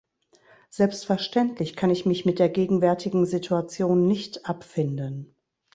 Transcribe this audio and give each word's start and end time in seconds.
Selbstverständlich 0.71 1.75
kann 1.75 1.91
ich 1.91 2.07
mich 2.07 2.25
mit 2.25 2.39
der 2.39 2.49
gegenwärtigen 2.49 3.27
Situation 3.27 4.07
nicht 4.07 4.47
abfinden. 4.47 5.35